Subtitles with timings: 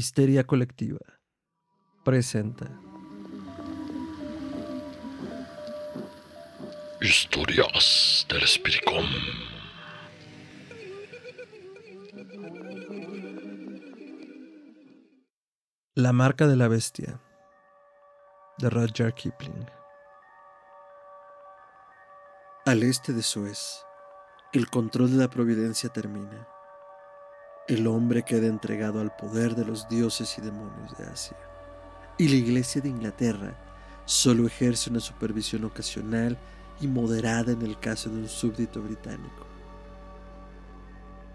[0.00, 0.98] Histeria Colectiva
[2.06, 2.66] presenta
[7.02, 9.04] Historias del Espiricom.
[15.96, 17.20] La marca de la bestia
[18.56, 19.66] de Roger Kipling.
[22.64, 23.84] Al este de Suez,
[24.54, 26.48] el control de la providencia termina.
[27.68, 31.36] El hombre queda entregado al poder de los dioses y demonios de Asia.
[32.18, 33.56] Y la Iglesia de Inglaterra
[34.04, 36.36] solo ejerce una supervisión ocasional
[36.80, 39.46] y moderada en el caso de un súbdito británico.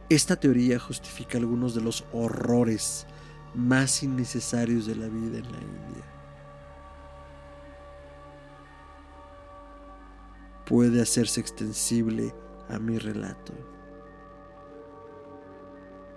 [0.09, 3.07] Esta teoría justifica algunos de los horrores
[3.55, 6.03] más innecesarios de la vida en la India.
[10.65, 12.35] Puede hacerse extensible
[12.69, 13.53] a mi relato.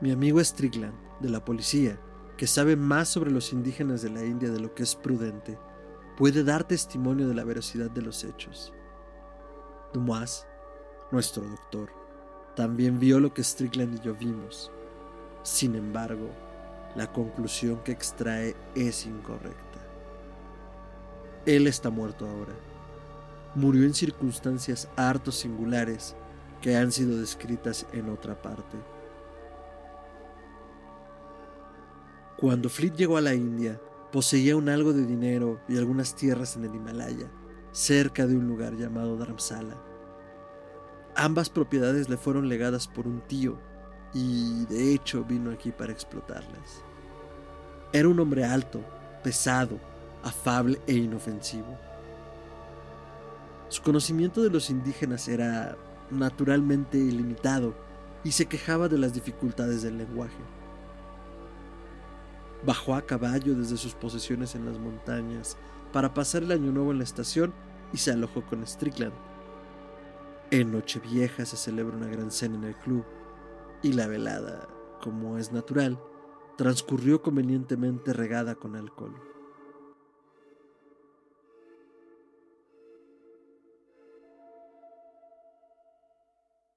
[0.01, 1.99] Mi amigo Strickland, de la policía,
[2.37, 5.59] que sabe más sobre los indígenas de la India de lo que es prudente,
[6.17, 8.73] puede dar testimonio de la veracidad de los hechos.
[9.93, 10.47] Dumas,
[11.11, 11.91] nuestro doctor,
[12.55, 14.71] también vio lo que Strickland y yo vimos.
[15.43, 16.31] Sin embargo,
[16.95, 19.81] la conclusión que extrae es incorrecta.
[21.45, 22.55] Él está muerto ahora.
[23.57, 26.15] Murió en circunstancias harto singulares
[26.63, 28.77] que han sido descritas en otra parte.
[32.39, 33.81] Cuando Fleet llegó a la India,
[34.13, 37.29] poseía un algo de dinero y algunas tierras en el Himalaya,
[37.73, 39.75] cerca de un lugar llamado Dharamsala.
[41.17, 43.59] Ambas propiedades le fueron legadas por un tío
[44.15, 46.85] y de hecho vino aquí para explotarlas.
[47.93, 48.83] Era un hombre alto,
[49.25, 49.81] pesado,
[50.23, 51.77] afable e inofensivo.
[53.69, 55.77] Su conocimiento de los indígenas era
[56.09, 57.75] naturalmente ilimitado
[58.23, 60.58] y se quejaba de las dificultades del lenguaje.
[62.65, 65.57] Bajó a caballo desde sus posesiones en las montañas
[65.93, 67.55] para pasar el año nuevo en la estación
[67.93, 69.15] y se alojó con Strickland.
[70.51, 73.05] En Nochevieja se celebra una gran cena en el club
[73.83, 74.67] y la velada,
[75.01, 75.99] como es natural,
[76.57, 79.15] transcurrió convenientemente regada con alcohol.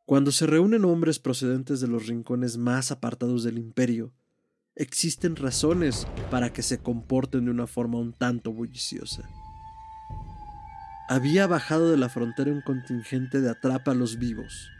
[0.05, 4.11] Cuando se reúnen hombres procedentes de los rincones más apartados del imperio,
[4.81, 9.29] existen razones para que se comporten de una forma un tanto bulliciosa.
[11.07, 14.71] Había bajado de la frontera un contingente de atrapa a los vivos,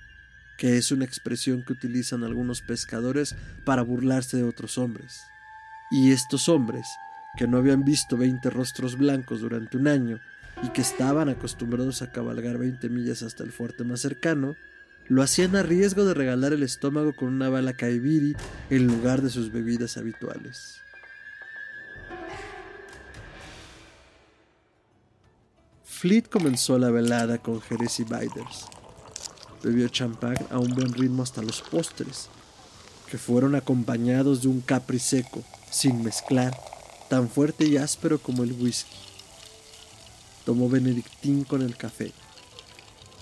[0.57, 5.21] que es una expresión que utilizan algunos pescadores para burlarse de otros hombres.
[5.91, 6.87] Y estos hombres,
[7.37, 10.19] que no habían visto 20 rostros blancos durante un año
[10.63, 14.55] y que estaban acostumbrados a cabalgar 20 millas hasta el fuerte más cercano,
[15.07, 18.35] lo hacían a riesgo de regalar el estómago con una bala caibiri
[18.69, 20.77] en lugar de sus bebidas habituales.
[25.83, 28.65] Fleet comenzó la velada con Jerez y Biders.
[29.61, 32.29] Bebió champán a un buen ritmo hasta los postres,
[33.09, 36.57] que fueron acompañados de un capri seco, sin mezclar,
[37.09, 38.95] tan fuerte y áspero como el whisky.
[40.45, 42.13] Tomó Benedictín con el café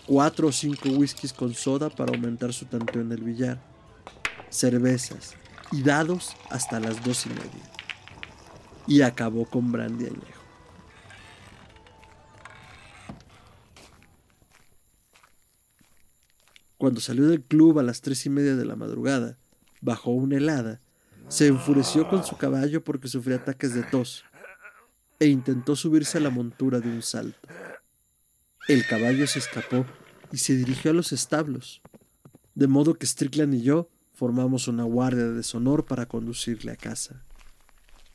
[0.09, 3.61] cuatro o cinco whiskies con soda para aumentar su tanteo en el billar,
[4.49, 5.35] cervezas
[5.71, 7.71] y dados hasta las dos y media.
[8.87, 10.41] Y acabó con brandy añejo.
[16.79, 19.37] Cuando salió del club a las tres y media de la madrugada,
[19.79, 20.79] bajo una helada,
[21.27, 24.25] se enfureció con su caballo porque sufría ataques de tos
[25.19, 27.47] e intentó subirse a la montura de un salto.
[28.67, 29.85] El caballo se escapó
[30.31, 31.81] y se dirigió a los establos,
[32.55, 37.23] de modo que Strickland y yo formamos una guardia de deshonor para conducirle a casa.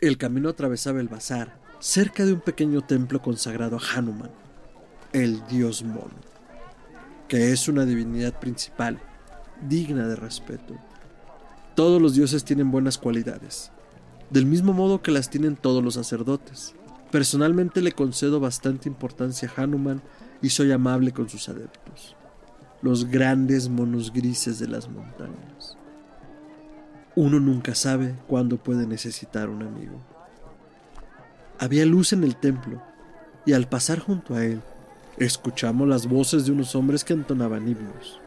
[0.01, 4.31] El camino atravesaba el bazar, cerca de un pequeño templo consagrado a Hanuman,
[5.13, 6.15] el dios mono,
[7.29, 9.01] que es una divinidad principal,
[9.67, 10.75] digna de respeto.
[11.75, 13.71] Todos los dioses tienen buenas cualidades,
[14.31, 16.75] del mismo modo que las tienen todos los sacerdotes.
[17.11, 20.03] Personalmente le concedo bastante importancia a Hanuman
[20.45, 22.15] y soy amable con sus adeptos,
[22.83, 25.79] los grandes monos grises de las montañas.
[27.17, 29.99] Uno nunca sabe cuándo puede necesitar un amigo.
[31.59, 32.83] Había luz en el templo,
[33.47, 34.61] y al pasar junto a él,
[35.17, 38.21] escuchamos las voces de unos hombres que entonaban himnos.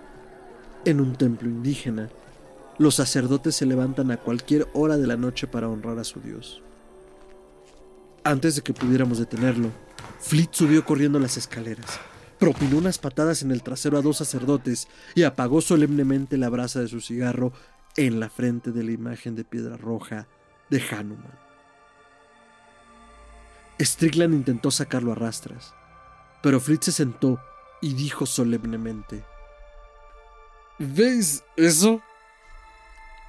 [0.86, 2.10] En un templo indígena,
[2.80, 6.64] los sacerdotes se levantan a cualquier hora de la noche para honrar a su Dios.
[8.24, 9.70] Antes de que pudiéramos detenerlo,
[10.20, 12.00] Fleet subió corriendo las escaleras,
[12.40, 16.88] propinó unas patadas en el trasero a dos sacerdotes y apagó solemnemente la brasa de
[16.88, 17.54] su cigarro
[17.96, 20.28] en la frente de la imagen de piedra roja
[20.70, 21.40] de Hanuman.
[23.80, 25.74] Strickland intentó sacarlo a rastras,
[26.42, 27.40] pero Fritz se sentó
[27.82, 29.24] y dijo solemnemente:
[30.80, 32.02] ¿Veis eso?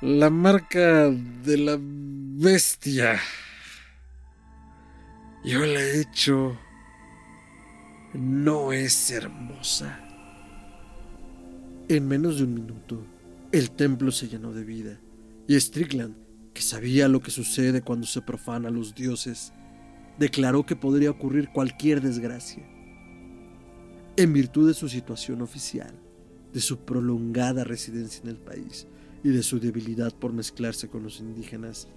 [0.00, 3.21] La marca de la bestia.
[5.44, 6.58] Yo la he hecho.
[8.12, 10.00] No es hermosa.
[11.88, 13.06] En menos de un minuto,
[13.52, 15.00] el templo se llenó de vida,
[15.46, 16.17] y Strickland,
[16.52, 19.52] que sabía lo que sucede cuando se profana a los dioses,
[20.19, 22.67] declaró que podría ocurrir cualquier desgracia.
[24.17, 25.94] En virtud de su situación oficial,
[26.52, 28.88] de su prolongada residencia en el país
[29.23, 31.88] y de su debilidad por mezclarse con los indígenas,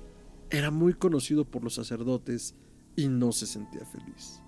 [0.51, 2.55] era muy conocido por los sacerdotes
[2.95, 4.41] y no se sentía feliz.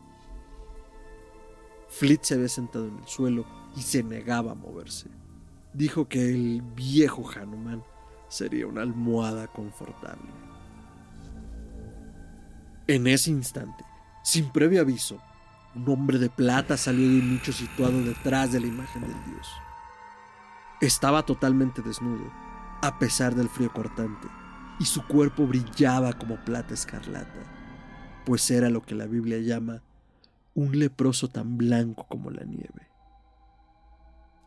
[1.90, 3.45] Fleet se había sentado en el suelo
[3.75, 5.10] y se negaba a moverse.
[5.74, 7.84] Dijo que el viejo Hanuman
[8.28, 10.31] sería una almohada confortable.
[12.88, 13.86] En ese instante,
[14.24, 15.22] sin previo aviso,
[15.75, 19.48] un hombre de plata salió de un nicho situado detrás de la imagen del dios.
[20.81, 22.31] Estaba totalmente desnudo,
[22.81, 24.28] a pesar del frío cortante,
[24.80, 27.62] y su cuerpo brillaba como plata escarlata,
[28.25, 29.81] pues era lo que la Biblia llama
[30.56, 32.88] un leproso tan blanco como la nieve.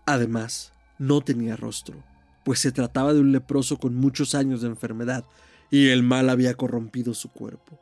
[0.06, 1.96] Además, no tenía rostro,
[2.44, 5.24] pues se trataba de un leproso con muchos años de enfermedad
[5.70, 7.80] y el mal había corrompido su cuerpo.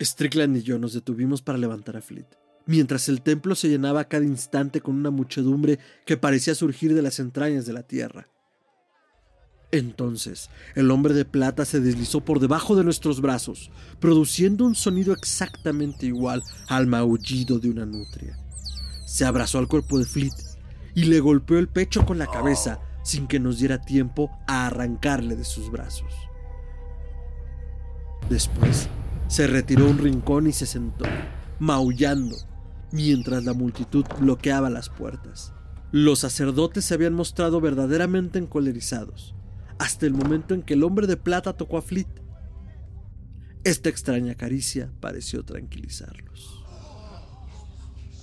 [0.00, 2.26] Strickland y yo nos detuvimos para levantar a Fleet,
[2.66, 7.02] mientras el templo se llenaba a cada instante con una muchedumbre que parecía surgir de
[7.02, 8.28] las entrañas de la tierra.
[9.74, 15.12] Entonces, el hombre de plata se deslizó por debajo de nuestros brazos, produciendo un sonido
[15.12, 18.38] exactamente igual al maullido de una nutria.
[19.04, 20.30] Se abrazó al cuerpo de Fleet
[20.94, 25.34] y le golpeó el pecho con la cabeza sin que nos diera tiempo a arrancarle
[25.34, 26.14] de sus brazos.
[28.30, 28.88] Después,
[29.26, 31.04] se retiró a un rincón y se sentó,
[31.58, 32.36] maullando,
[32.92, 35.52] mientras la multitud bloqueaba las puertas.
[35.90, 39.34] Los sacerdotes se habían mostrado verdaderamente encolerizados,
[39.78, 42.08] hasta el momento en que el hombre de plata tocó a Fleet.
[43.64, 46.64] Esta extraña caricia pareció tranquilizarlos.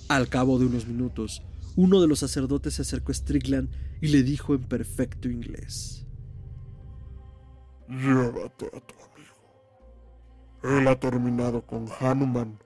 [0.08, 1.42] Al cabo de unos minutos,
[1.74, 3.70] uno de los sacerdotes se acercó a Strickland
[4.00, 6.06] y le dijo en perfecto inglés:
[7.88, 9.02] Llévate a tu
[10.62, 12.56] él ha terminado con Hanuman,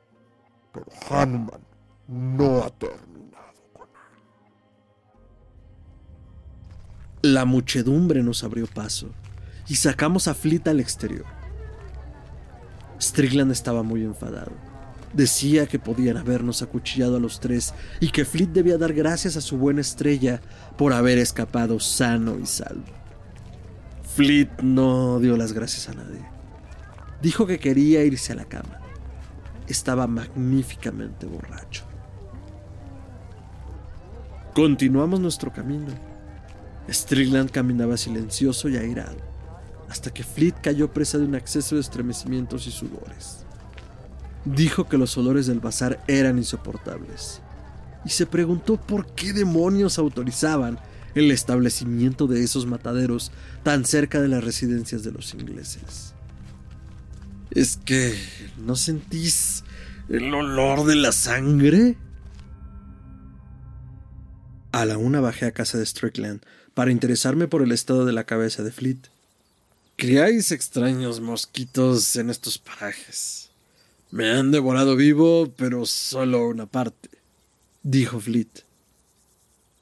[0.72, 1.62] pero Hanuman
[2.06, 3.45] no ha terminado
[7.26, 9.10] La muchedumbre nos abrió paso
[9.66, 11.24] y sacamos a Fleet al exterior.
[13.00, 14.52] Strickland estaba muy enfadado.
[15.12, 19.40] Decía que podían habernos acuchillado a los tres y que Fleet debía dar gracias a
[19.40, 20.40] su buena estrella
[20.78, 22.84] por haber escapado sano y salvo.
[24.14, 26.24] Fleet no dio las gracias a nadie.
[27.22, 28.78] Dijo que quería irse a la cama.
[29.66, 31.82] Estaba magníficamente borracho.
[34.54, 36.15] Continuamos nuestro camino.
[36.88, 39.16] Strickland caminaba silencioso y airado,
[39.88, 43.44] hasta que Fleet cayó presa de un acceso de estremecimientos y sudores.
[44.44, 47.40] Dijo que los olores del bazar eran insoportables,
[48.04, 50.78] y se preguntó por qué demonios autorizaban
[51.16, 53.32] el establecimiento de esos mataderos
[53.62, 56.14] tan cerca de las residencias de los ingleses.
[57.50, 58.14] ¿Es que
[58.58, 59.64] no sentís
[60.08, 61.96] el olor de la sangre?
[64.72, 66.42] A la una bajé a casa de Strickland
[66.76, 68.98] para interesarme por el estado de la cabeza de Fleet.
[69.96, 73.50] Criáis extraños mosquitos en estos parajes.
[74.12, 77.08] Me han devorado vivo, pero solo una parte,
[77.82, 78.62] dijo Fleet.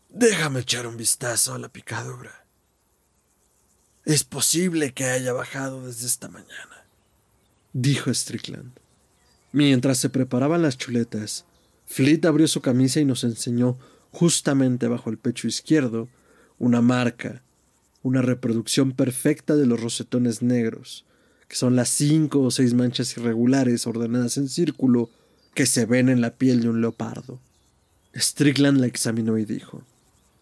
[0.09, 2.47] Déjame echar un vistazo a la picadura.
[4.07, 6.75] Es posible que haya bajado desde esta mañana
[7.75, 8.73] dijo Strickland.
[9.53, 11.45] Mientras se preparaban las chuletas,
[11.87, 13.77] Fleet abrió su camisa y nos enseñó,
[14.11, 16.09] justamente bajo el pecho izquierdo,
[16.59, 17.43] una marca,
[18.03, 21.05] una reproducción perfecta de los rosetones negros,
[21.49, 25.11] que son las cinco o seis manchas irregulares ordenadas en círculo
[25.55, 27.41] que se ven en la piel de un leopardo.
[28.15, 29.83] Strickland la examinó y dijo: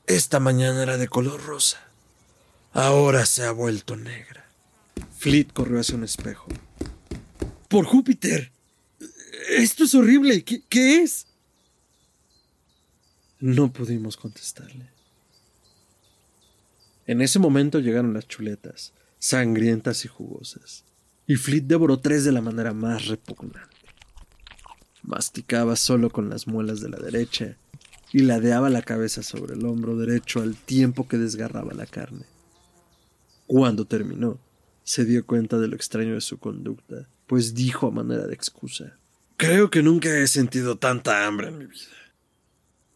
[0.06, 1.78] Esta mañana era de color rosa.
[2.72, 4.46] Ahora se ha vuelto negra.
[5.18, 6.48] Fleet corrió hacia un espejo.
[7.68, 8.50] Por Júpiter.
[9.50, 10.44] Esto es horrible.
[10.44, 11.26] ¿Qué, es?
[13.40, 14.91] No pudimos contestarle.
[17.12, 20.82] En ese momento llegaron las chuletas, sangrientas y jugosas,
[21.26, 23.76] y Fleet devoró tres de la manera más repugnante.
[25.02, 27.58] Masticaba solo con las muelas de la derecha
[28.14, 32.24] y ladeaba la cabeza sobre el hombro derecho al tiempo que desgarraba la carne.
[33.46, 34.38] Cuando terminó,
[34.82, 38.96] Se dio cuenta de lo extraño de su conducta, pues dijo a manera de excusa.
[39.36, 41.92] Creo que nunca he sentido tanta hambre en mi vida.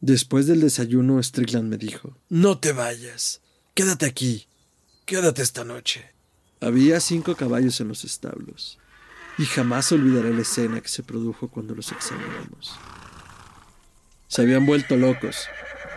[0.00, 3.42] Después del desayuno, Strickland me dijo No te vayas.
[3.76, 4.46] Quédate aquí.
[5.04, 6.02] Quédate esta noche.
[6.62, 8.78] Había cinco caballos en los establos,
[9.36, 12.72] y jamás olvidaré la escena que se produjo cuando los examinamos.
[14.28, 15.48] Se habían vuelto locos,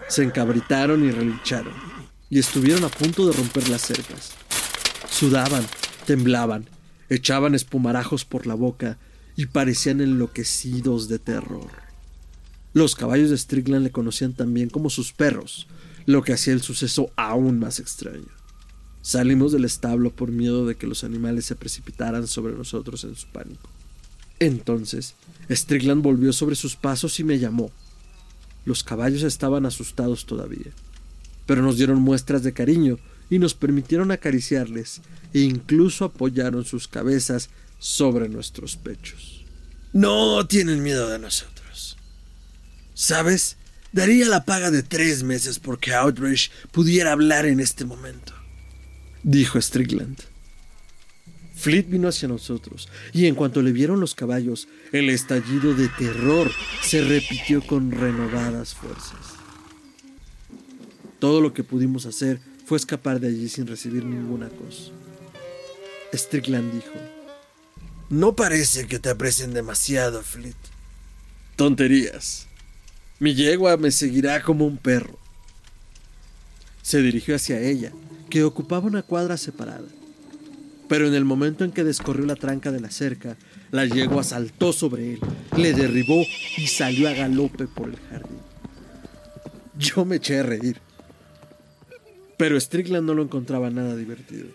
[0.09, 1.73] se encabritaron y relincharon,
[2.29, 4.33] y estuvieron a punto de romper las cercas.
[5.09, 5.65] Sudaban,
[6.05, 6.67] temblaban,
[7.09, 8.97] echaban espumarajos por la boca
[9.37, 11.69] y parecían enloquecidos de terror.
[12.73, 15.65] Los caballos de Strickland le conocían también como sus perros,
[16.05, 18.27] lo que hacía el suceso aún más extraño.
[19.01, 23.27] Salimos del establo por miedo de que los animales se precipitaran sobre nosotros en su
[23.27, 23.69] pánico.
[24.39, 25.15] Entonces,
[25.49, 27.71] Strickland volvió sobre sus pasos y me llamó.
[28.65, 30.71] Los caballos estaban asustados todavía,
[31.45, 35.01] pero nos dieron muestras de cariño y nos permitieron acariciarles
[35.33, 39.45] e incluso apoyaron sus cabezas sobre nuestros pechos.
[39.93, 41.97] No tienen miedo de nosotros.
[42.93, 43.57] ¿Sabes?
[43.91, 48.33] Daría la paga de tres meses porque Outrage pudiera hablar en este momento,
[49.23, 50.17] dijo Strickland.
[51.55, 56.49] Fleet vino hacia nosotros, y en cuanto le vieron los caballos, el estallido de terror
[56.81, 59.39] se repitió con renovadas fuerzas.
[61.19, 64.91] Todo lo que pudimos hacer fue escapar de allí sin recibir ninguna cosa.
[66.13, 66.93] Strickland dijo,
[68.09, 70.55] No parece que te aprecien demasiado, Fleet.
[71.57, 72.48] Tonterías.
[73.19, 75.19] Mi yegua me seguirá como un perro.
[76.81, 77.91] Se dirigió hacia ella,
[78.29, 79.87] que ocupaba una cuadra separada.
[80.87, 83.35] Pero en el momento en que descorrió la tranca de la cerca,
[83.71, 85.19] la yegua saltó sobre él,
[85.57, 86.23] le derribó
[86.57, 88.39] y salió a galope por el jardín.
[89.77, 90.77] Yo me eché a reír.
[92.37, 94.47] Pero Strickland no lo encontraba nada divertido.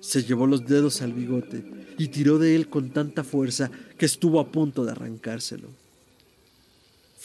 [0.00, 1.64] Se llevó los dedos al bigote
[1.98, 5.68] y tiró de él con tanta fuerza que estuvo a punto de arrancárselo.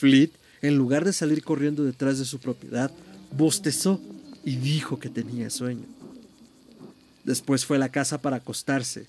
[0.02, 0.32] Fleet,
[0.64, 2.90] en lugar de salir corriendo detrás de su propiedad,
[3.38, 4.02] bostezó
[4.44, 5.86] y dijo que tenía sueño.
[7.24, 9.06] Después fue a la casa para acostarse.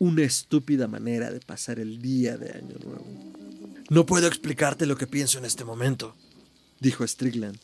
[0.00, 3.06] Una estúpida manera de pasar el día de Año Nuevo.
[3.90, 6.16] No puedo explicarte lo que pienso en este momento,
[6.80, 7.56] dijo Strickland.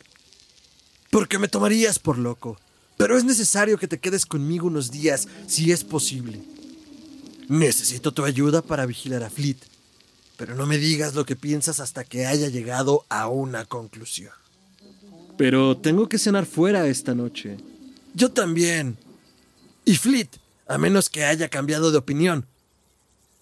[1.10, 2.56] Porque me tomarías por loco,
[2.98, 6.40] pero es necesario que te quedes conmigo unos días si es posible.
[7.48, 9.58] Necesito tu ayuda para vigilar a Fleet,
[10.40, 14.32] pero no me digas lo que piensas hasta que haya llegado a una conclusión.
[15.36, 17.58] Pero tengo que cenar fuera esta noche.
[18.14, 18.96] Yo también.
[19.84, 20.30] Y Fleet,
[20.66, 22.46] a menos que haya cambiado de opinión.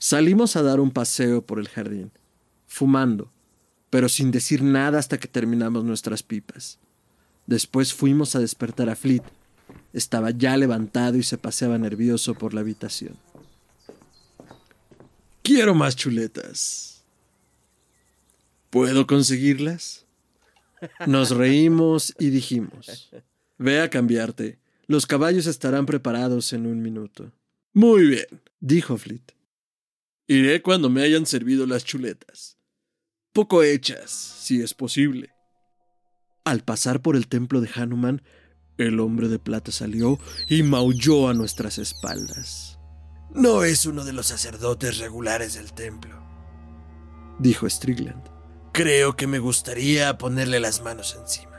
[0.00, 2.10] Salimos a dar un paseo por el jardín,
[2.66, 3.30] fumando,
[3.90, 6.78] pero sin decir nada hasta que terminamos nuestras pipas.
[7.46, 9.22] Después fuimos a despertar a Fleet.
[9.92, 13.14] Estaba ya levantado y se paseaba nervioso por la habitación.
[15.48, 17.02] Quiero más chuletas.
[18.68, 20.04] ¿Puedo conseguirlas?
[21.06, 23.10] Nos reímos y dijimos,
[23.56, 24.58] Ve a cambiarte.
[24.88, 27.32] Los caballos estarán preparados en un minuto.
[27.72, 29.22] Muy bien, dijo Fleet.
[30.26, 32.58] Iré cuando me hayan servido las chuletas.
[33.32, 35.30] Poco hechas, si es posible.
[36.44, 38.20] Al pasar por el templo de Hanuman,
[38.76, 42.77] el hombre de plata salió y maulló a nuestras espaldas.
[43.34, 46.16] No es uno de los sacerdotes regulares del templo,
[47.38, 48.22] dijo Strickland.
[48.72, 51.52] Creo que me gustaría ponerle las manos encima.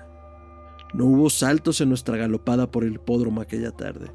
[0.93, 4.11] No hubo saltos en nuestra galopada por el hipódromo aquella tarde.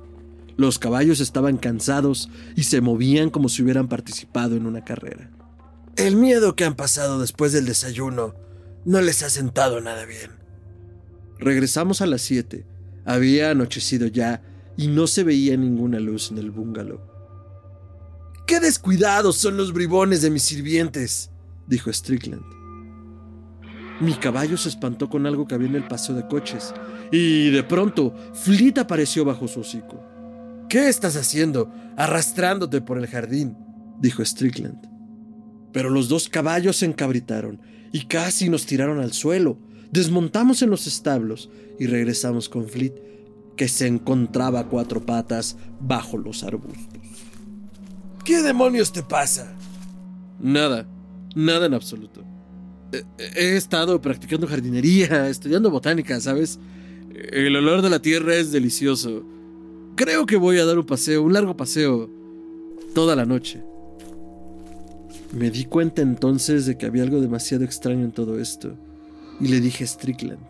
[0.56, 5.30] Los caballos estaban cansados y se movían como si hubieran participado en una carrera.
[5.96, 8.34] El miedo que han pasado después del desayuno
[8.84, 10.32] no les ha sentado nada bien.
[11.38, 12.66] Regresamos a las siete.
[13.04, 14.42] Había anochecido ya
[14.76, 17.13] y no se veía ninguna luz en el bungalow.
[18.46, 21.30] ¡Qué descuidados son los bribones de mis sirvientes!
[21.66, 22.44] dijo Strickland.
[24.00, 26.74] Mi caballo se espantó con algo que había en el paseo de coches,
[27.10, 30.02] y de pronto Fleet apareció bajo su hocico.
[30.68, 31.72] ¿Qué estás haciendo?
[31.96, 33.56] Arrastrándote por el jardín,
[34.00, 34.90] dijo Strickland.
[35.72, 37.60] Pero los dos caballos se encabritaron
[37.92, 39.58] y casi nos tiraron al suelo.
[39.90, 41.48] Desmontamos en los establos
[41.78, 42.94] y regresamos con Fleet,
[43.56, 47.03] que se encontraba a cuatro patas bajo los arbustos.
[48.24, 49.54] ¿Qué demonios te pasa?
[50.40, 50.86] Nada,
[51.34, 52.24] nada en absoluto
[53.18, 56.58] he estado practicando jardinería, estudiando botánica, ¿sabes?
[57.12, 59.24] El olor de la tierra es delicioso.
[59.96, 62.10] Creo que voy a dar un paseo, un largo paseo,
[62.94, 63.62] toda la noche.
[65.32, 68.76] Me di cuenta entonces de que había algo demasiado extraño en todo esto,
[69.40, 70.46] y le dije a Strickland,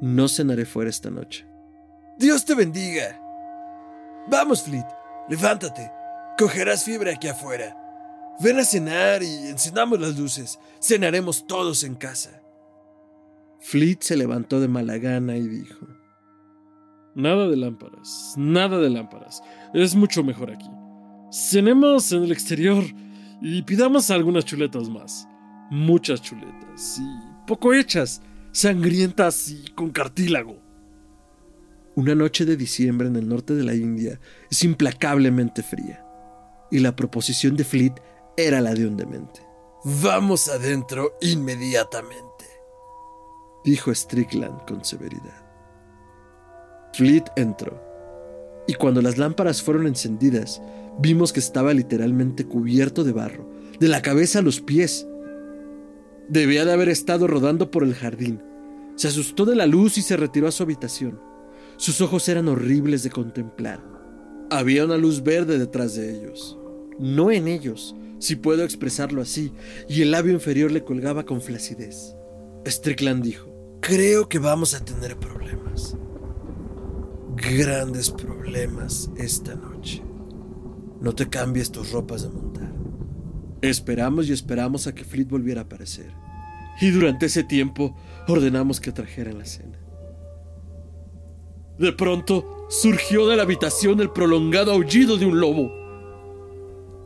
[0.00, 1.46] no cenaré fuera esta noche.
[2.18, 3.20] Dios te bendiga.
[4.28, 4.86] Vamos, Fleet,
[5.28, 5.97] levántate.
[6.38, 7.76] Cogerás fiebre aquí afuera.
[8.40, 10.60] Ven a cenar y encendamos las luces.
[10.80, 12.40] Cenaremos todos en casa.
[13.60, 15.84] Fleet se levantó de mala gana y dijo:
[17.16, 19.42] Nada de lámparas, nada de lámparas.
[19.74, 20.70] Es mucho mejor aquí.
[21.32, 22.84] Cenemos en el exterior
[23.42, 25.26] y pidamos algunas chuletas más.
[25.70, 30.62] Muchas chuletas y poco hechas, sangrientas y con cartílago.
[31.96, 36.04] Una noche de diciembre en el norte de la India es implacablemente fría,
[36.70, 37.94] y la proposición de Fleet
[38.36, 39.40] era la de un demente.
[39.84, 42.44] Vamos adentro inmediatamente,
[43.64, 45.46] dijo Strickland con severidad.
[46.94, 47.80] Fleet entró,
[48.66, 50.60] y cuando las lámparas fueron encendidas,
[50.98, 53.48] vimos que estaba literalmente cubierto de barro,
[53.78, 55.06] de la cabeza a los pies.
[56.28, 58.42] Debía de haber estado rodando por el jardín.
[58.96, 61.20] Se asustó de la luz y se retiró a su habitación.
[61.76, 63.80] Sus ojos eran horribles de contemplar.
[64.50, 66.57] Había una luz verde detrás de ellos.
[66.98, 69.52] No en ellos, si puedo expresarlo así,
[69.88, 72.14] y el labio inferior le colgaba con flacidez.
[72.66, 75.96] Strickland dijo, creo que vamos a tener problemas.
[77.36, 80.02] Grandes problemas esta noche.
[81.00, 82.72] No te cambies tus ropas de montar.
[83.62, 86.12] Esperamos y esperamos a que Fleet volviera a aparecer.
[86.80, 89.78] Y durante ese tiempo ordenamos que trajeran la cena.
[91.78, 95.70] De pronto surgió de la habitación el prolongado aullido de un lobo.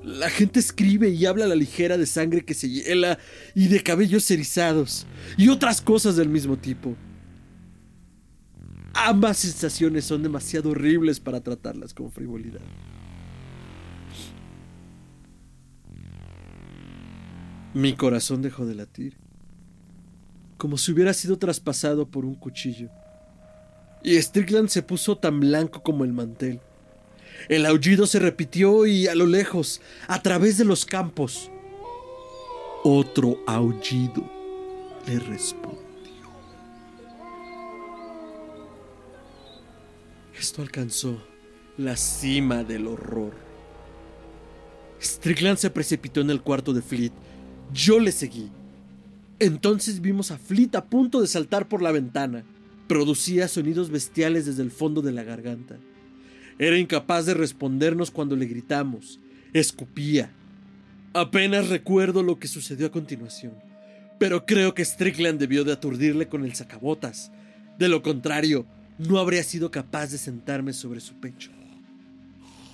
[0.04, 3.18] La gente escribe y habla a la ligera de sangre que se hiela
[3.54, 5.06] y de cabellos erizados
[5.36, 6.96] y otras cosas del mismo tipo.
[8.94, 12.60] Ambas sensaciones son demasiado horribles para tratarlas con frivolidad.
[17.74, 19.16] Mi corazón dejó de latir,
[20.58, 22.90] como si hubiera sido traspasado por un cuchillo.
[24.02, 26.60] Y Strickland se puso tan blanco como el mantel.
[27.48, 31.50] El aullido se repitió y a lo lejos, a través de los campos,
[32.84, 34.28] otro aullido
[35.06, 35.82] le respondió.
[40.38, 41.22] Esto alcanzó
[41.78, 43.32] la cima del horror.
[45.00, 47.12] Strickland se precipitó en el cuarto de Fleet.
[47.72, 48.50] Yo le seguí.
[49.38, 52.44] Entonces vimos a Fleet a punto de saltar por la ventana.
[52.88, 55.78] Producía sonidos bestiales desde el fondo de la garganta.
[56.58, 59.18] Era incapaz de respondernos cuando le gritamos.
[59.52, 60.30] Escupía.
[61.14, 63.52] Apenas recuerdo lo que sucedió a continuación,
[64.18, 67.30] pero creo que Strickland debió de aturdirle con el sacabotas.
[67.78, 68.64] De lo contrario,
[68.98, 71.50] no habría sido capaz de sentarme sobre su pecho.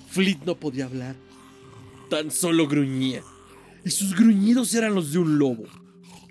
[0.09, 1.15] Fleet no podía hablar,
[2.09, 3.21] tan solo gruñía,
[3.83, 5.65] y sus gruñidos eran los de un lobo,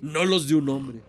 [0.01, 1.01] no los de un hombre.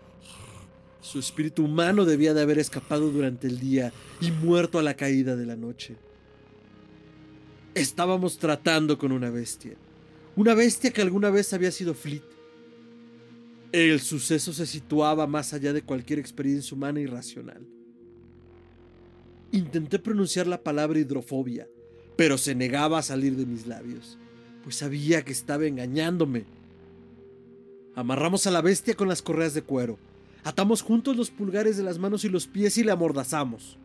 [1.00, 5.34] Su espíritu humano debía de haber escapado durante el día y muerto a la caída
[5.34, 5.96] de la noche.
[7.74, 9.76] Estábamos tratando con una bestia,
[10.34, 12.24] una bestia que alguna vez había sido Fleet.
[13.70, 17.64] El suceso se situaba más allá de cualquier experiencia humana irracional.
[19.52, 21.68] Intenté pronunciar la palabra hidrofobia,
[22.16, 24.18] pero se negaba a salir de mis labios,
[24.64, 26.46] pues sabía que estaba engañándome.
[27.94, 29.96] Amarramos a la bestia con las correas de cuero,
[30.42, 33.78] atamos juntos los pulgares de las manos y los pies y le amordazamos.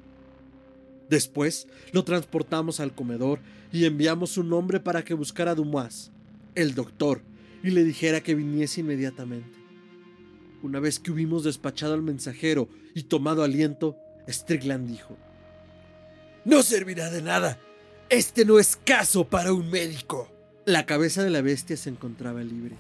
[1.10, 3.40] Después lo transportamos al comedor
[3.72, 6.12] y enviamos un hombre para que buscara a Dumas,
[6.56, 7.22] el doctor,
[7.64, 9.58] y le dijera que viniese inmediatamente.
[10.64, 15.18] Una vez que hubimos despachado al mensajero y tomado aliento, Strickland dijo:
[16.44, 17.60] No servirá de nada.
[18.10, 20.30] Este no es caso para un médico.
[20.66, 22.76] La cabeza de la bestia se encontraba libre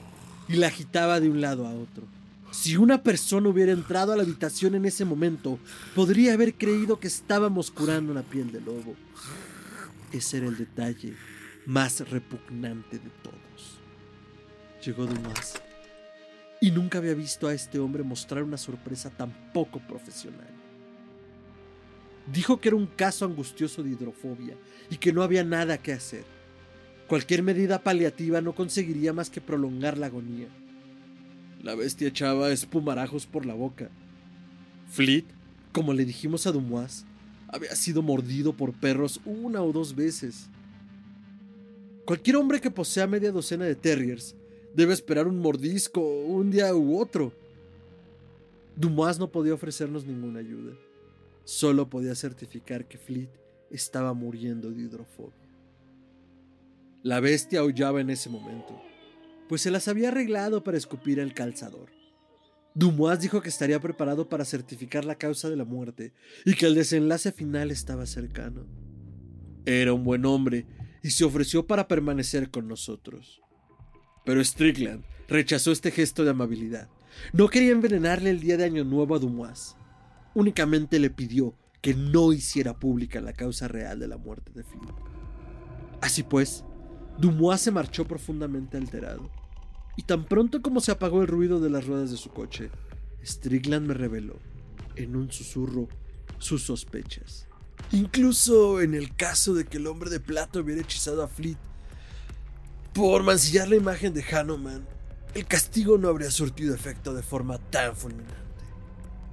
[0.48, 2.08] y la agitaba de un lado a otro.
[2.56, 5.60] Si una persona hubiera entrado a la habitación en ese momento,
[5.94, 8.96] podría haber creído que estábamos curando la piel de lobo.
[10.14, 11.14] Ese era el detalle
[11.66, 13.80] más repugnante de todos.
[14.84, 15.62] Llegó Dumas
[16.62, 20.50] y nunca había visto a este hombre mostrar una sorpresa tan poco profesional.
[22.32, 24.56] Dijo que era un caso angustioso de hidrofobia
[24.90, 26.24] y que no había nada que hacer.
[27.08, 30.48] Cualquier medida paliativa no conseguiría más que prolongar la agonía.
[31.66, 33.90] La bestia echaba espumarajos por la boca.
[34.88, 35.26] Fleet,
[35.72, 37.08] como le dijimos a Dumois,
[37.48, 40.48] había sido mordido por perros una o dos veces.
[42.06, 44.36] Cualquier hombre que posea media docena de terriers
[44.76, 47.34] debe esperar un mordisco un día u otro.
[48.76, 50.74] Dumois no podía ofrecernos ninguna ayuda.
[51.46, 53.32] Solo podía certificar que Fleet
[53.72, 55.34] estaba muriendo de hidrofobia.
[57.02, 58.80] La bestia aullaba en ese momento,
[59.48, 61.92] pues se las había arreglado para escupir el calzador.
[62.74, 66.76] Dumois dijo que estaría preparado para certificar la causa de la muerte y que el
[66.76, 68.68] desenlace final estaba cercano.
[69.66, 70.68] Era un buen hombre
[71.02, 73.42] y se ofreció para permanecer con nosotros.
[74.26, 76.90] Pero Strickland rechazó este gesto de amabilidad.
[77.32, 79.76] No quería envenenarle el día de Año Nuevo a Dumois.
[80.34, 84.96] Únicamente le pidió que no hiciera pública la causa real de la muerte de Philip.
[86.02, 86.66] Así pues,
[87.18, 89.30] Dumois se marchó profundamente alterado.
[89.98, 92.70] Y tan pronto como se apagó el ruido de las ruedas de su coche,
[93.24, 94.40] Strickland me reveló,
[94.96, 95.88] en un susurro,
[96.38, 97.48] sus sospechas.
[97.92, 101.58] Incluso en el caso de que el hombre de plata hubiera hechizado a Fleet
[102.94, 104.86] por mancillar la imagen de Hanuman,
[105.34, 108.36] el castigo no habría surtido efecto de forma tan fulminante.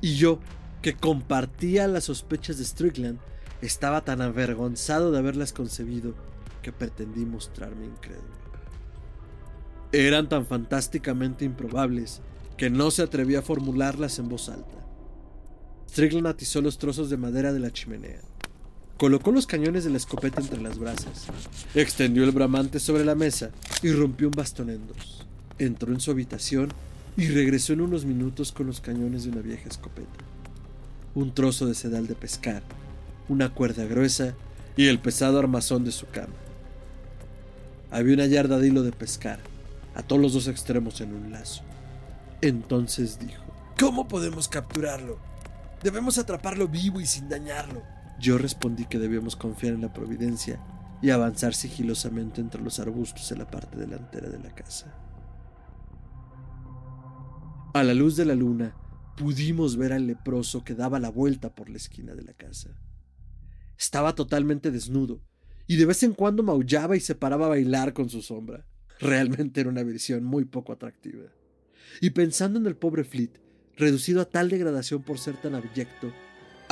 [0.00, 0.40] Y yo,
[0.82, 3.18] que compartía las sospechas de Strickland,
[3.60, 6.14] estaba tan avergonzado de haberlas concebido
[6.62, 8.42] que pretendí mostrarme incrédulo.
[9.92, 12.22] Eran tan fantásticamente improbables
[12.57, 14.87] que no se atrevía a formularlas en voz alta.
[15.88, 18.22] Strickland atizó los trozos de madera de la chimenea.
[18.96, 21.27] Colocó los cañones de la escopeta entre las brasas,
[21.75, 23.51] extendió el bramante sobre la mesa
[23.83, 25.27] y rompió un bastón en dos.
[25.59, 26.72] Entró en su habitación
[27.16, 30.25] y regresó en unos minutos con los cañones de una vieja escopeta,
[31.14, 32.62] un trozo de sedal de pescar,
[33.29, 34.35] una cuerda gruesa
[34.77, 36.33] y el pesado armazón de su cama.
[37.92, 39.38] Había una yarda de hilo de pescar,
[39.94, 41.62] a todos los dos extremos en un lazo.
[42.40, 43.44] Entonces dijo,
[43.78, 45.18] ¿Cómo podemos capturarlo?
[45.83, 47.83] Debemos atraparlo vivo y sin dañarlo.
[48.18, 50.59] Yo respondí que debíamos confiar en la providencia
[51.02, 54.94] y avanzar sigilosamente entre los arbustos en la parte delantera de la casa.
[57.74, 58.74] A la luz de la luna
[59.16, 62.70] pudimos ver al leproso que daba la vuelta por la esquina de la casa.
[63.76, 65.20] Estaba totalmente desnudo
[65.66, 68.66] y de vez en cuando maullaba y se paraba a bailar con su sombra.
[69.01, 71.25] Realmente era una visión muy poco atractiva.
[72.01, 73.40] Y pensando en el pobre Fleet,
[73.77, 76.12] reducido a tal degradación por ser tan abyecto,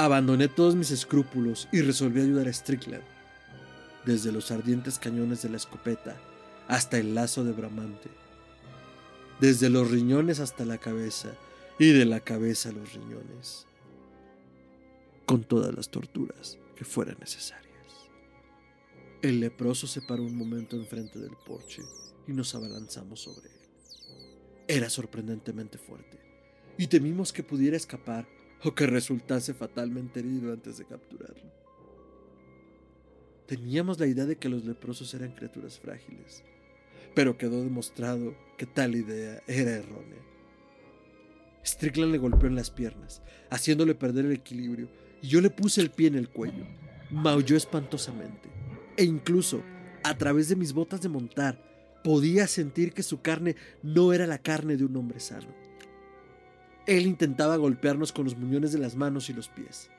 [0.01, 3.05] Abandoné todos mis escrúpulos y resolví ayudar a Strickland.
[4.07, 6.17] Desde los ardientes cañones de la escopeta
[6.69, 8.09] hasta el lazo de bramante.
[9.41, 11.33] Desde los riñones hasta la cabeza
[11.79, 13.67] y de la cabeza a los riñones.
[15.27, 17.70] Con todas las torturas que fueran necesarias.
[19.23, 21.83] El leproso se paró un momento enfrente del porche
[22.27, 23.69] y nos abalanzamos sobre él.
[24.67, 26.19] Era sorprendentemente fuerte
[26.79, 28.27] y temimos que pudiera escapar
[28.65, 31.53] o que resultase fatalmente herido antes de capturarlo.
[33.47, 36.43] Teníamos la idea de que los leprosos eran criaturas frágiles,
[37.15, 40.25] pero quedó demostrado que tal idea era errónea.
[41.63, 44.89] Strickland le golpeó en las piernas, haciéndole perder el equilibrio,
[45.21, 46.65] y yo le puse el pie en el cuello.
[47.11, 48.49] Maulló espantosamente,
[48.97, 49.63] e incluso,
[50.03, 51.63] a través de mis botas de montar,
[52.03, 55.49] podía sentir que su carne no era la carne de un hombre sano.
[56.87, 59.91] Él intentaba golpearnos con los muñones de las manos y los pies.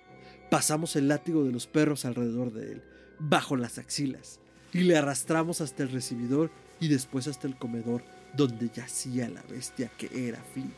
[0.49, 2.83] Pasamos el látigo de los perros alrededor de él,
[3.19, 4.39] bajo las axilas,
[4.73, 8.03] y le arrastramos hasta el recibidor y después hasta el comedor
[8.35, 10.71] donde yacía la bestia que era Fleet.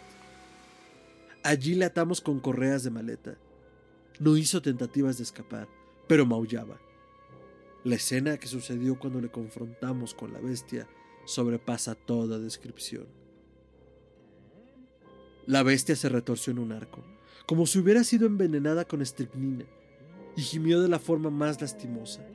[1.44, 3.36] Allí le atamos con correas de maleta.
[4.20, 5.68] No hizo tentativas de escapar,
[6.08, 6.78] pero maullaba.
[7.84, 10.88] La escena que sucedió cuando le confrontamos con la bestia
[11.26, 13.06] sobrepasa toda descripción.
[15.46, 17.04] La bestia se retorció en un arco,
[17.46, 19.66] como si hubiera sido envenenada con estricnina,
[20.38, 22.26] y gimió de la forma más lastimosa.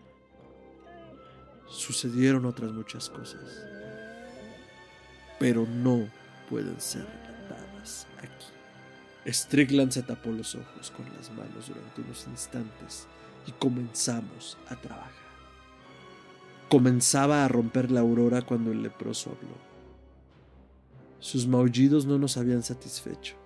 [1.67, 3.65] Sucedieron otras muchas cosas,
[5.39, 6.11] pero no
[6.51, 9.33] pueden ser relatadas aquí.
[9.33, 13.07] Strickland se tapó los ojos con las manos durante unos instantes
[13.47, 15.28] y comenzamos a trabajar.
[16.69, 19.57] Comenzaba a romper la aurora cuando el leproso habló.
[21.19, 23.37] Sus maullidos no nos habían satisfecho.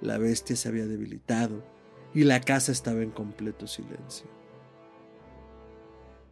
[0.00, 1.64] La bestia se había debilitado
[2.14, 4.26] y la casa estaba en completo silencio.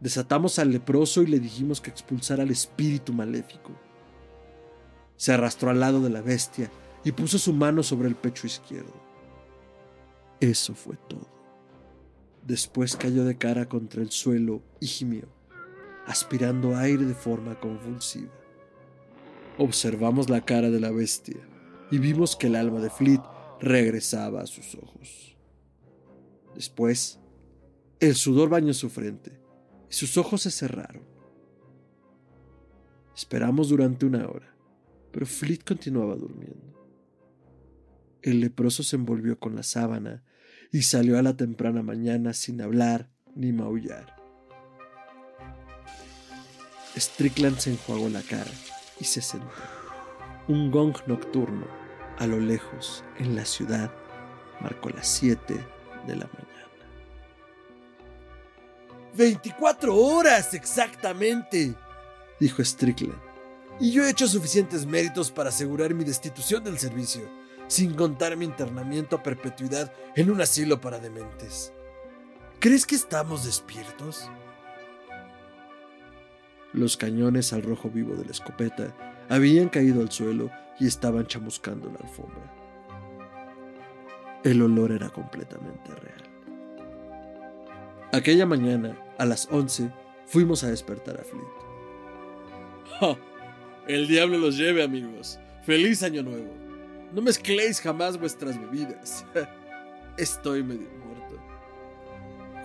[0.00, 3.72] Desatamos al leproso y le dijimos que expulsara al espíritu maléfico.
[5.16, 6.70] Se arrastró al lado de la bestia
[7.02, 8.92] y puso su mano sobre el pecho izquierdo.
[10.40, 11.26] Eso fue todo.
[12.46, 15.26] Después cayó de cara contra el suelo y gimió,
[16.06, 18.32] aspirando aire de forma convulsiva.
[19.58, 21.40] Observamos la cara de la bestia
[21.90, 23.20] y vimos que el alma de Fleet
[23.60, 25.36] regresaba a sus ojos.
[26.54, 27.20] Después,
[28.00, 29.40] el sudor bañó su frente
[29.90, 31.02] y sus ojos se cerraron.
[33.14, 34.54] Esperamos durante una hora,
[35.10, 36.76] pero Fleet continuaba durmiendo.
[38.22, 40.24] El leproso se envolvió con la sábana
[40.72, 44.15] y salió a la temprana mañana sin hablar ni maullar.
[46.96, 48.50] Strickland se enjuagó la cara
[48.98, 49.46] y se sentó.
[50.48, 51.66] Un gong nocturno,
[52.18, 53.90] a lo lejos, en la ciudad,
[54.60, 55.54] marcó las siete
[56.06, 56.56] de la mañana.
[59.14, 61.74] 24 horas exactamente,
[62.38, 63.18] dijo Strickland.
[63.80, 67.22] Y yo he hecho suficientes méritos para asegurar mi destitución del servicio,
[67.66, 71.72] sin contar mi internamiento a perpetuidad en un asilo para dementes.
[72.58, 74.30] ¿Crees que estamos despiertos?
[76.72, 78.94] Los cañones al rojo vivo de la escopeta
[79.28, 82.52] habían caído al suelo y estaban chamuscando la alfombra.
[84.44, 86.22] El olor era completamente real.
[88.12, 89.90] Aquella mañana, a las 11,
[90.26, 91.44] fuimos a despertar a Fleet.
[93.88, 95.38] El diablo los lleve, amigos.
[95.64, 96.52] Feliz año nuevo.
[97.12, 99.24] No mezcléis jamás vuestras bebidas.
[100.16, 101.40] Estoy medio muerto.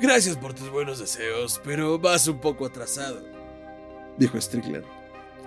[0.01, 3.21] Gracias por tus buenos deseos, pero vas un poco atrasado,
[4.21, 4.85] dijo Strickland.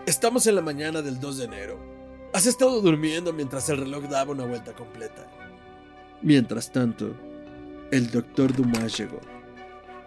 [0.05, 1.79] Estamos en la mañana del 2 de enero.
[2.33, 5.29] Has estado durmiendo mientras el reloj daba una vuelta completa.
[6.21, 7.15] Mientras tanto,
[7.93, 9.21] el doctor Dumas llegó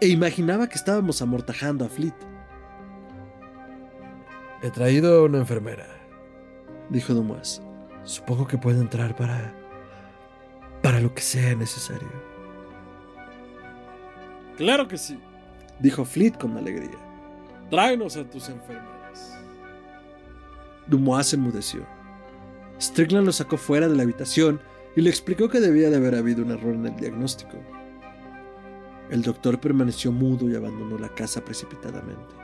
[0.02, 2.14] e imaginaba que estábamos amortajando a Fleet.
[4.62, 5.86] He traído a una enfermera,
[6.90, 7.62] dijo Dumas.
[8.04, 9.54] Supongo que puede entrar para.
[10.82, 12.08] para lo que sea necesario.
[14.58, 15.18] Claro que sí,
[15.80, 17.07] dijo Fleet con alegría.
[17.70, 19.38] Tráenos a tus enfermeras.
[20.86, 21.86] Dumas se enmudeció.
[22.80, 24.60] Strickland lo sacó fuera de la habitación
[24.96, 27.58] y le explicó que debía de haber habido un error en el diagnóstico.
[29.10, 32.34] El doctor permaneció mudo y abandonó la casa precipitadamente.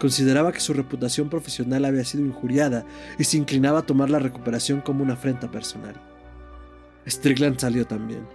[0.00, 2.86] Consideraba que su reputación profesional había sido injuriada
[3.18, 6.00] y se inclinaba a tomar la recuperación como una afrenta personal.
[7.06, 8.26] Strickland salió también.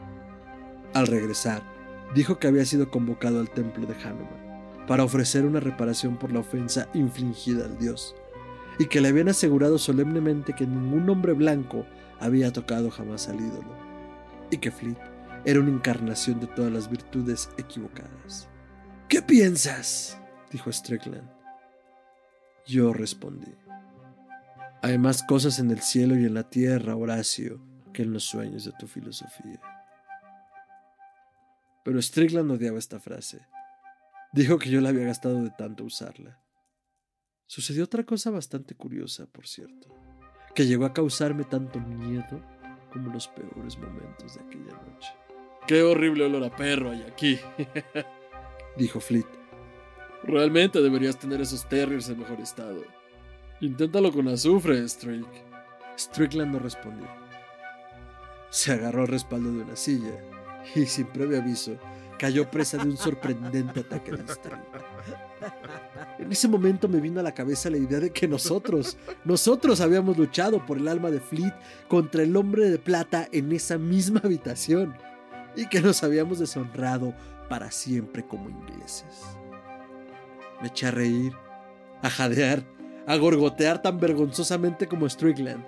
[0.94, 1.64] Al regresar,
[2.14, 4.43] dijo que había sido convocado al templo de Hanuman
[4.88, 8.16] para ofrecer una reparación por la ofensa infligida al dios,
[8.80, 11.86] y que le habían asegurado solemnemente que ningún hombre blanco
[12.20, 13.76] había tocado jamás al ídolo,
[14.52, 14.98] y que Fleet
[15.46, 18.50] era una encarnación de todas las virtudes equivocadas.
[19.10, 20.18] ¿Qué piensas?
[20.52, 21.30] dijo Strickland.
[22.66, 23.54] Yo respondí.
[24.82, 27.62] Hay más cosas en el cielo y en la tierra, Horacio,
[27.94, 29.62] que en los sueños de tu filosofía.
[31.84, 33.42] Pero Strickland odiaba esta frase.
[34.34, 36.44] Dijo que yo la había gastado de tanto usarla.
[37.46, 39.90] Sucedió otra cosa bastante curiosa, por cierto,
[40.56, 42.44] que llegó a causarme tanto miedo
[42.92, 45.14] como los peores momentos de aquella noche.
[45.68, 47.40] Qué horrible olor a perro hay aquí,
[48.76, 49.28] dijo Fleet.
[50.24, 52.84] Realmente deberías tener esos terriers en mejor estado.
[53.62, 55.28] Inténtalo con azufre, Strick.
[55.96, 57.08] Strickland no respondió.
[58.50, 60.33] Se agarró al respaldo de una silla
[60.76, 61.78] y, sin previo aviso,
[62.18, 64.64] cayó presa de un sorprendente ataque de histeria.
[66.20, 70.18] En ese momento me vino a la cabeza la idea de que nosotros, nosotros habíamos
[70.18, 71.54] luchado por el alma de Fleet
[71.88, 74.96] contra el hombre de plata en esa misma habitación
[75.56, 77.14] y que nos habíamos deshonrado
[77.50, 79.22] para siempre como ingleses.
[80.62, 81.34] Me eché a reír,
[82.02, 82.64] a jadear,
[83.06, 85.66] a gorgotear tan vergonzosamente como Strickland,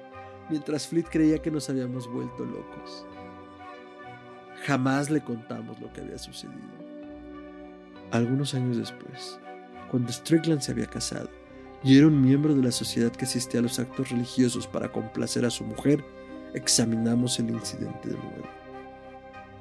[0.49, 3.05] mientras Fleet creía que nos habíamos vuelto locos.
[4.65, 6.59] Jamás le contamos lo que había sucedido.
[8.11, 9.39] Algunos años después,
[9.91, 11.29] cuando Strickland se había casado
[11.83, 15.45] y era un miembro de la sociedad que asistía a los actos religiosos para complacer
[15.45, 16.03] a su mujer,
[16.55, 18.47] examinamos el incidente de nuevo,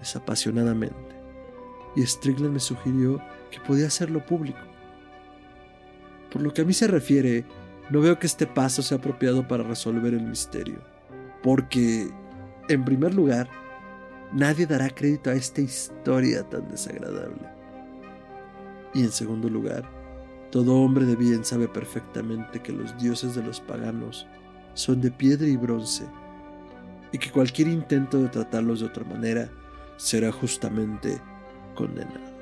[0.01, 1.15] desapasionadamente,
[1.97, 4.61] y Strickland me sugirió que podía hacerlo público.
[6.33, 7.45] Por lo que a mí se refiere,
[7.91, 10.79] no veo que este paso sea apropiado para resolver el misterio,
[11.43, 12.09] porque,
[12.71, 13.51] en primer lugar,
[14.35, 17.49] nadie dará crédito a esta historia tan desagradable.
[18.93, 19.89] Y en segundo lugar,
[20.51, 24.27] todo hombre de bien sabe perfectamente que los dioses de los paganos
[24.75, 26.05] son de piedra y bronce,
[27.13, 29.49] y que cualquier intento de tratarlos de otra manera
[29.97, 31.21] será justamente
[31.75, 32.34] condenado.